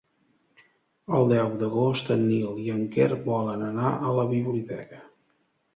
[1.17, 5.07] El deu d'agost en Nil i en Quer volen anar a la biblioteca.